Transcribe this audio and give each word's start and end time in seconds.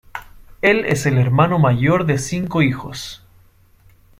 Él 0.63 0.85
es 0.87 1.05
el 1.05 1.19
hermano 1.19 1.59
mayor 1.59 2.07
de 2.07 2.17
cinco 2.17 2.63
hijos. 2.63 3.23